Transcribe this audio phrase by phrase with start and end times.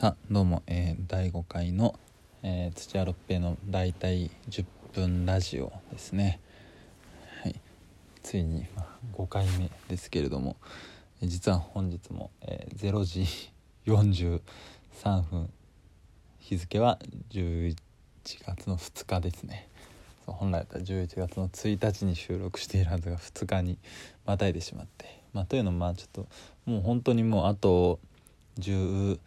[0.00, 1.94] さあどうも、えー、第5回の、
[2.42, 6.40] えー、土屋六平の大体10分ラジオですね。
[7.42, 7.60] はい。
[8.22, 10.56] ついに、まあ、5回目ですけれども
[11.22, 13.26] 実は本日も、えー、0時
[13.84, 15.50] 43分
[16.38, 16.98] 日付は
[17.28, 17.76] 11
[18.46, 19.68] 月の2日ですね。
[20.24, 23.76] 本来だったら11月の1日に収録しているはずが2日に
[24.24, 25.20] またいでしまって。
[25.34, 26.26] まあというのもまあちょっと
[26.64, 27.98] もう本当にもうあと
[28.58, 29.18] 10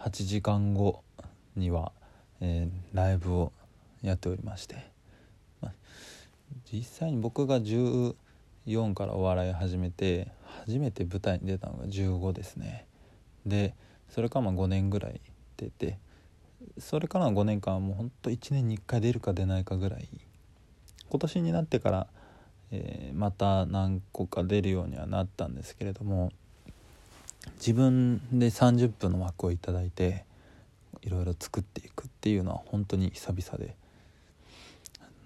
[0.00, 1.02] 8時間後
[1.56, 1.92] には、
[2.40, 3.52] えー、ライブを
[4.02, 4.76] やっておりまして、
[5.60, 5.72] まあ、
[6.72, 8.14] 実際に僕が14
[8.94, 10.28] からお笑い始めて
[10.64, 12.86] 初めて舞台に出たのが15ですね。
[13.44, 13.74] で
[14.10, 15.20] それからま5年ぐらい
[15.56, 15.98] 出て
[16.78, 20.08] それからの5年間はもうほんと1年に1回出るか出ないかぐらい
[21.08, 22.06] 今年になってから、
[22.70, 26.32] えー、また何個か出るようにはなったんですけれども
[27.54, 30.24] 自分で30分の枠を頂いて
[31.02, 33.76] いろいろ作っていくっていうのは本当に久々で、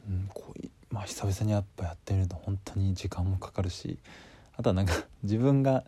[0.09, 3.99] うん、こうまあ久々にやっぱやってみると本当に時間もかかるし
[4.57, 5.85] あとはなんか 自分が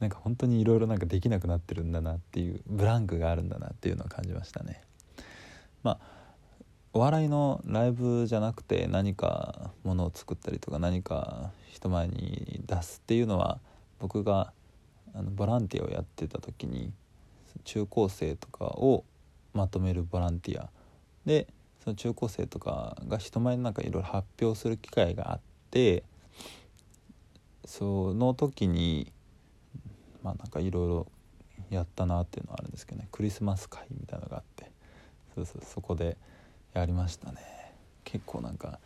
[0.00, 4.82] なんか本当にいろいろなんかできなくなってるんだなっていうブランクがあるんだなっていうのを感じましたね。
[5.82, 6.16] まあ
[6.92, 13.60] お笑いのライブじゃなくて何かものを作ったりとか何か人前に出すっていうのは
[13.98, 14.52] 僕が
[15.16, 16.92] あのボランティアをやってた時に
[17.64, 19.04] 中高生とかを
[19.54, 20.68] まとめるボランティア。
[21.24, 21.46] で
[21.82, 26.02] その中高生とかが人前になんかいろいろ発表する機会があって
[27.64, 29.12] その時に
[30.22, 31.06] まあなんかいろいろ
[31.70, 33.08] やったなっていうのはあるんですけどね。
[33.10, 34.70] クリスマス会みたいなのがあって。
[35.34, 36.16] そうそうそこで
[36.74, 37.40] やりましたね。
[38.04, 38.78] 結構なんか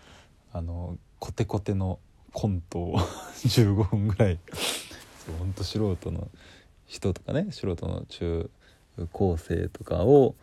[0.52, 1.98] あのコテコテの
[2.32, 2.98] コントを
[3.42, 4.38] 15分ぐらい
[5.38, 6.28] ほんと素人の
[6.86, 8.50] 人とかね素人の中
[9.12, 10.34] 高生とかを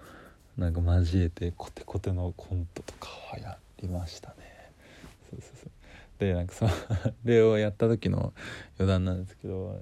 [0.58, 4.36] なんか交えてコテコテのコントとかはやりましたね。
[5.30, 5.72] そうそうそう
[6.20, 6.66] でなんかそ
[7.26, 8.34] れをやった時の
[8.80, 9.82] 余談なんですけど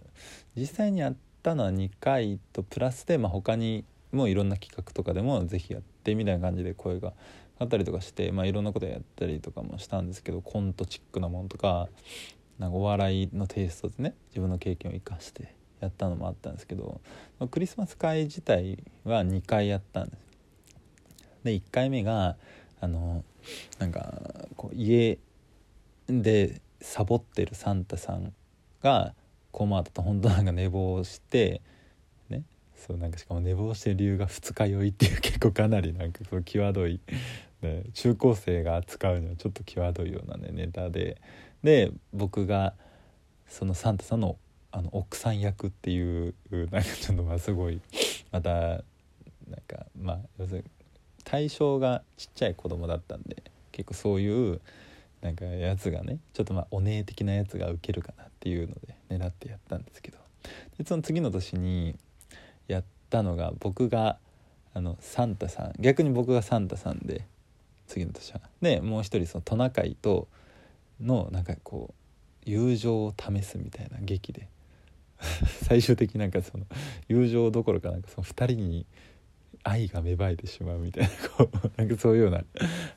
[0.55, 7.13] 実際にやったのは2回とプラスで、まあ、他にもいろんな企画とかでも是非やってみたいな感じで声が
[7.57, 11.87] あったりとかして、まあ、いろんなことやったりとかもしたんですけどコントチックなものとか
[12.59, 17.01] なんかお笑いのテイストでね自分の経験を生かしてやったのもあったんですけど
[17.51, 20.19] クリスマス会自体は2回やったんです
[21.43, 22.37] で1回目が
[22.81, 23.23] あの
[23.79, 25.19] なんかこう家
[26.07, 28.33] でサボってるサンタさん
[28.81, 29.13] が
[29.51, 31.61] コマートと本当なんか寝坊して
[32.29, 32.43] ね
[32.75, 36.99] そうなんかしかも寝坊してる理由が二日酔いっていう結構かなりなんかそう際どい、
[37.61, 41.21] ね、中高生が扱うにはちょっと際どいようなねネタで
[41.65, 42.75] で僕が
[43.47, 44.37] そのサンタさんの
[44.71, 47.81] あの奥さん役っていうなんかちょっとまあすごい
[48.31, 48.81] またなん
[49.67, 50.63] かまあ要するに
[51.23, 54.61] 対象がちっちゃい子供だったんで結構そういう
[55.21, 60.19] なんかやつがねちょっとまあお姉的なやつがウケるかなっていうので狙ってやったんですけど
[60.77, 61.95] でその次の年に
[62.67, 64.19] やったのが僕が
[64.75, 67.25] あのサンタさん逆に僕がサンタさんで
[67.87, 68.41] 次の年は。
[68.61, 70.27] でもう一人そのトナカイと
[70.99, 74.47] のなんかこう友情を試すみたいな劇で。
[75.63, 76.65] 最終的なんかその
[77.07, 78.85] 友情どころかなんかその2人に
[79.63, 82.43] 愛が芽生えてしまうみたいなこうなんかそういうような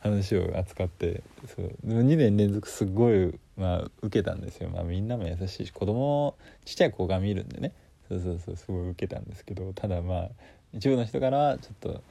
[0.00, 7.72] 話を扱ってそう2年連続すごい、まあ、受けたんですよ、まあ、みんなも優しいし子供ちっちゃい子が見るんでね。
[8.08, 9.72] そうそうそうすごい受けたんですけど。
[9.74, 10.30] ただまあ
[10.72, 12.02] 一部の人からはちょっと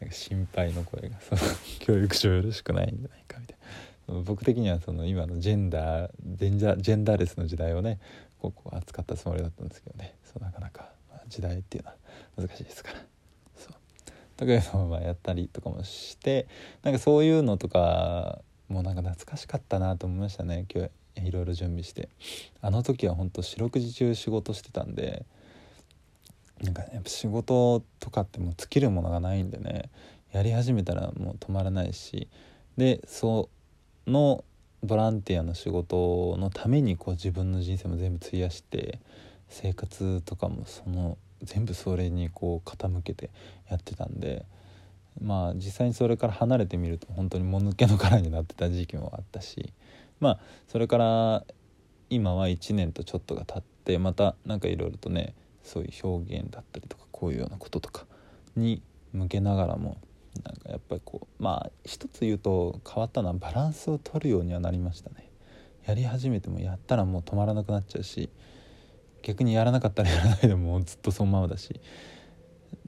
[0.00, 1.40] なんか心配の声が その
[1.80, 3.64] 教育上よろしくないんじゃないかみたいな。
[4.24, 7.98] 僕的にはその今のジェンダージェンダージェンダーレスの時代をね
[8.40, 10.14] ここ扱ったつもりだったんですけどね。
[10.24, 10.90] そうなかなか
[11.28, 11.96] 時代っていうのは
[12.36, 12.98] 難しいですから。
[13.56, 13.74] そう。
[14.36, 16.48] とかいうのをまあやったりとかもして
[16.82, 20.64] なんかそういうのとかもうなんか懐かしかったなと思いましたね。
[20.72, 22.08] 今日いろいろ準備して。
[22.60, 25.24] あの時は本当四六時中仕事してたんで
[26.62, 29.90] なんか、ね、やっぱ仕事とかってもう尽きるものがないんでね。
[30.32, 32.28] やり始めたらもう止まらないし。
[32.76, 33.59] でそう
[34.06, 34.44] の
[34.82, 38.98] ボランティアの仕事のためにこう自分の人生も全部費やして
[39.48, 43.30] 生活とかもその全部それにこう傾けて
[43.68, 44.46] やってたんで
[45.20, 49.72] まあ実際にそれから離れてみると本当にもぬけの殻になってた時期もあったし
[50.18, 51.44] まあそれから
[52.08, 58.06] 今は1年とちょっとが経ってまた何かいろいろとねそういう表現だったりとかこういうようなこととか
[58.56, 58.82] に
[59.12, 59.98] 向けながらも
[60.44, 65.30] なんかやっぱりこうまあ一つ言うと変わったのはバランスを取るようにはなりましたね。
[65.86, 68.30] やり始めてもやったらもう止まらなくなっちゃうし
[69.22, 71.80] 逆にやらなかったらやらないでもずっとそのままだし。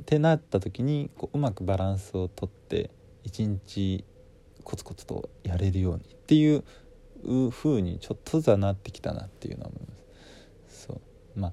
[0.01, 2.91] ってなった時にこううまくバランスをとって
[3.25, 4.05] 一日
[4.65, 6.65] コツコツとやれるようにっていう
[7.51, 9.97] 風にちょっとずつはなってきたなっていうのは思いま
[10.69, 10.87] す。
[10.87, 11.01] そう。
[11.37, 11.53] まあ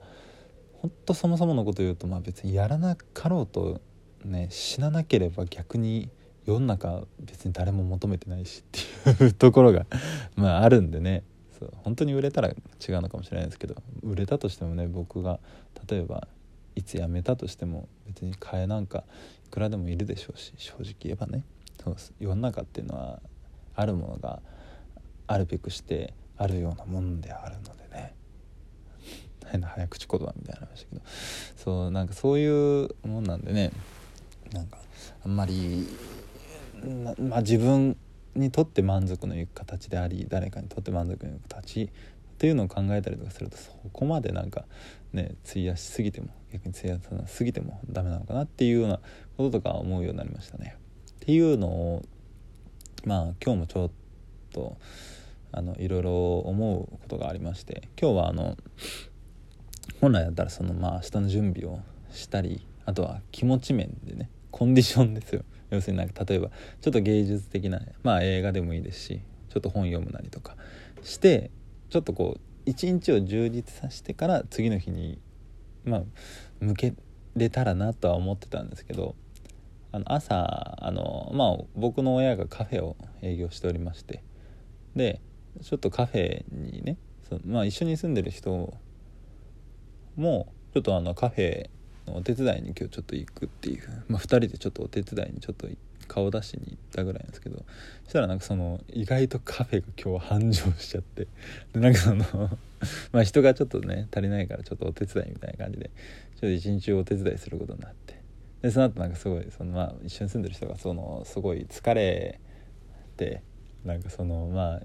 [0.73, 3.81] 本当そもそものこと言うとまあ別にやらなかろうと
[4.25, 6.09] ね死ななければ逆に
[6.45, 8.63] 世の中別に誰も求めてないし
[9.07, 9.85] っていうところが
[10.35, 11.23] まああるんでね。
[11.59, 12.55] そう本当に売れたら違う
[13.01, 15.41] のかもしれないですけど売れたとしてもね僕が
[15.89, 16.29] 例えば
[16.75, 19.03] いつ辞めたとしても別に替えなんか
[19.45, 21.43] いくらでもいるでしょうし正直言えばね。
[21.83, 23.21] そう世の中っていうのは
[23.75, 24.41] あるものが
[25.27, 28.15] あるべくしてあるようなもんであるのでね。
[29.51, 31.01] 変な早口言葉みたいな話だけど。
[31.57, 33.71] そうなんかそういうもんなんでね。
[34.53, 34.77] なんか
[35.23, 35.87] あんまり
[37.19, 37.97] まあ自分
[38.35, 41.89] にとって満足のいく形であり誰かにとって満足のいく形っ
[42.37, 44.65] ていうのを考えたりとかするとそこまでなんか
[45.11, 48.99] ね費やしすぎても逆に費やさなすぎてもダメなのかなっていうような
[49.37, 50.77] こととか思うようになりましたね。
[51.17, 52.01] っていうのを
[53.05, 53.91] まあ今日もちょっ
[54.53, 54.77] と
[55.51, 58.55] あのいろいろ思うことがありまして今日はあの
[59.99, 61.79] 本来だったらそのまあ明日の準備を
[62.11, 65.43] したりあとは気持ち面でねコンディションですよ。
[65.69, 66.49] 要するになんか例えば
[66.81, 70.57] ちょっと芸術的な、まあ映画でもいいですしちょっと本読むなりとか
[71.03, 71.51] して
[71.89, 75.19] ちょっとこう一日を充実させてから次の日に
[75.85, 76.03] まあ
[76.59, 76.93] 向け
[77.35, 79.15] れたらなとは思ってたんですけど
[79.91, 84.23] あの朝あのまあ僕の親がカフェを営業しておりまして
[84.95, 85.21] で
[85.61, 86.97] ちょっとカフェにね
[87.29, 88.73] そのまあ、一緒に住んでる人
[90.15, 91.69] もちょっとあのカフェ
[92.09, 95.67] のお手伝いに今日ちょっと行くっていう、まあ、2人でちょっとお手伝いにちょっと
[96.07, 97.63] 顔出しに行ったぐらいなんですけど
[98.05, 101.27] そしたらなんかその意外とカフェが今日繁盛しちゃって
[101.73, 102.25] でなんかその
[103.13, 105.91] まあ人がちょっとね足りないからちょっとお手伝いみたいな感じで
[106.35, 108.19] ちょっと一日中お手伝いすることになって
[108.61, 112.39] でその後なんかすごいそのまあ一緒に住んでる人がそのすごい疲れ
[113.15, 113.43] て
[113.85, 114.81] なんかそのまあ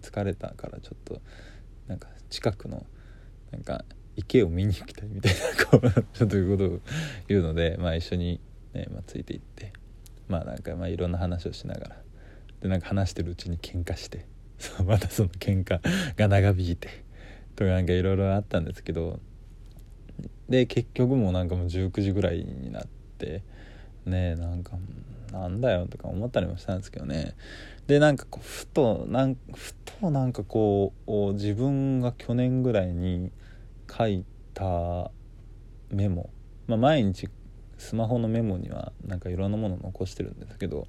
[0.00, 1.20] 疲れたからちょっと
[1.86, 2.84] なんか近くの
[3.50, 3.84] なんか
[4.16, 6.80] 池を見に行きたいみたいなこうちょっということを
[7.28, 8.40] 言うので、まあ、一緒に、
[8.74, 9.72] ねまあ、ついていって
[10.28, 12.02] まあなんかまあいろんな話をしながら。
[12.62, 14.24] でなんか話してるうちに喧嘩して
[14.58, 15.80] そうまたその喧嘩
[16.16, 16.88] が長引いて
[17.56, 19.20] とかなんかいろいろあったんですけど
[20.48, 22.86] で結局もうなんかもう19時ぐらいになっ
[23.18, 23.42] て
[24.06, 24.78] ねなんか
[25.32, 27.34] なんだよとか思ったりもしたんですけどね。
[27.86, 33.32] でなんかこうふとなんふとなんかこう自分が去年ぐらいに
[33.96, 34.24] 書い
[34.54, 35.10] た
[35.90, 36.30] メモ、
[36.66, 37.28] まあ、毎日
[37.78, 40.86] スマホのメモにはなんかいろんなもの残してるんですけど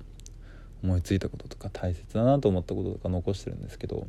[0.83, 4.05] 思いついたこととか大切だなと思ったこととか残してるんですけど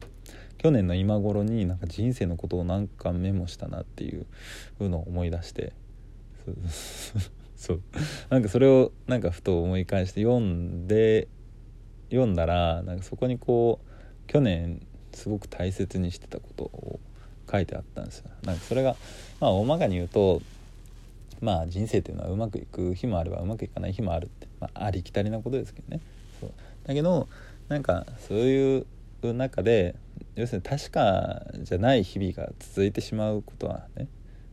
[0.58, 4.26] 去年の今頃になんか人生のことをなんかメモしたなっていう
[4.80, 5.72] のを思い出して
[7.56, 7.82] そう。
[8.28, 11.28] なんかそれをなんかふと思い返して読んで
[12.10, 17.00] 読んだらなんかそこにこう去年すごく大切にしてたことを
[17.50, 18.30] 書いてあったんですよ。
[18.44, 18.96] なんかそれが
[19.40, 20.42] まあ大まかに言うと
[21.40, 26.00] まあ人生というのはうまくいく日もあればうまくいかない日もあるって、まあ、ありきたりなことですけどね。
[26.40, 26.52] そう
[26.86, 27.28] だけど
[27.68, 28.86] なんかそういう
[29.22, 29.94] 中で
[30.34, 34.08] 要するに確かじゃない日々が続いてしまうことはね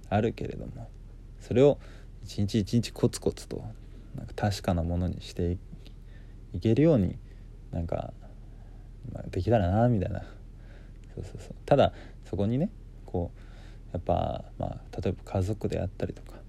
[0.10, 0.90] あるけれども
[1.40, 1.78] それを
[2.24, 3.64] 一日一日コツコツと
[4.16, 5.58] なんか確かなものにして
[6.54, 7.18] いけるように
[7.72, 8.14] なんか、
[9.12, 10.22] まあ、できたらなみたいな
[11.16, 11.94] そうそうそうただ
[12.30, 12.70] そこにね
[13.12, 13.40] こう
[13.94, 16.40] やっぱ、まあ、例えば家族であったりとか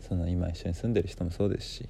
[0.00, 1.88] その今一緒に住んでる人もそうですし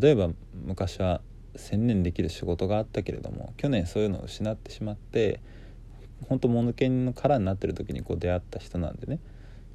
[0.00, 0.30] 例えば
[0.66, 1.20] 昔は
[1.56, 5.40] 専念できる仕事があったけれども去年そういうのを失ってしまって
[6.28, 9.20] 本当物件の殻になってる時にこう出会った人なんでね。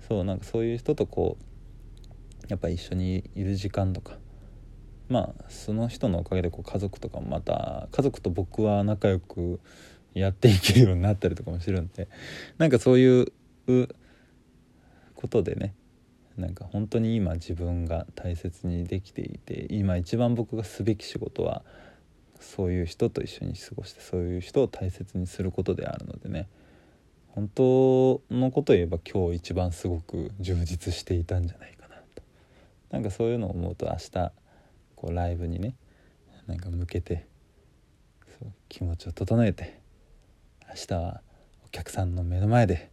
[0.07, 4.17] そうなんかそういう人とこうやっぱ一緒にいる時間とか
[5.07, 9.61] まあその人のおかげでこう家族とかもまた家族と僕は仲良く
[10.13, 12.07] やっていけるようになったりとかもしてるんで
[12.57, 13.33] なんかそういう
[15.15, 15.73] ことでね
[16.37, 21.63] なんか本当に今自分が大切にできていて今一番僕がすべき仕事は
[22.39, 26.47] そういう人と一緒に過ごしてそういう人を大切にすることであるのでね
[27.29, 32.21] 本当のことを言えば今日一番すごく充実していたんじゃないかなと。
[32.91, 34.31] なんかそういうのを思うと明日
[34.95, 35.75] こうライブにね
[36.45, 37.25] なんか向けて
[38.69, 39.82] 気持ちを整えて
[40.75, 41.21] 明日は
[41.67, 42.91] お客さんの目の前で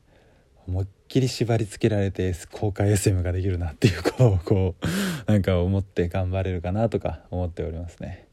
[0.69, 4.87] 思いっきり縛り付けられて公開 SM ができるなっていうことをこう
[5.33, 8.29] なんか思って頑張れるかなとか思っておりますね。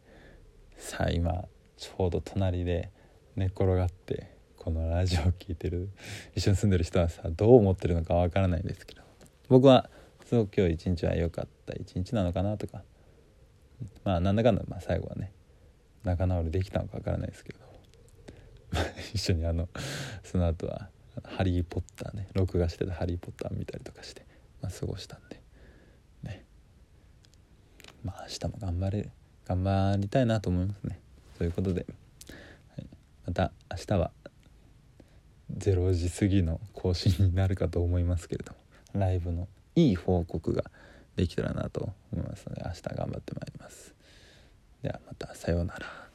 [0.75, 2.91] さあ今ちょうど隣で
[3.37, 5.91] 寝っ転がってこのラジオを聴いてる
[6.35, 9.01] 一緒に住んでる人はさどう思ってるのかわからないですけど
[9.47, 9.89] 僕は
[10.25, 12.83] すごく今日一日は良かった一日なのかなとか
[14.03, 15.31] まあなんだかんだまあ最後はね
[16.03, 17.66] 仲直りできたのかわからないですけど
[19.13, 19.69] 一緒にあの
[20.23, 20.89] その後は
[21.23, 24.25] 「ハリー・ポッターね」録画してた「ハリー・ポッター」見たりとかして、
[24.61, 25.41] まあ、過ごしたんで。
[26.23, 26.45] ね。
[28.03, 29.11] まあ明日も頑張れる。
[29.45, 30.99] 頑張りたいなと思いますね。
[31.37, 31.85] ということで、
[32.75, 32.87] はい、
[33.25, 34.11] また明日は
[35.57, 38.59] 0時過ぎの更新になるかと思いますけれども
[38.99, 40.65] ライブのいい報告が
[41.15, 43.95] できたらなと思いますので明日頑張ってまいります。
[44.81, 46.06] ではまたさようなら。